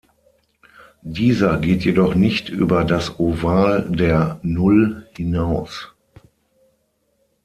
Dieser 1.03 1.59
geht 1.59 1.85
jedoch 1.85 2.15
nicht 2.15 2.49
über 2.49 2.85
das 2.85 3.19
Oval 3.19 3.85
der 3.87 4.39
Null 4.41 5.05
hinaus. 5.15 5.93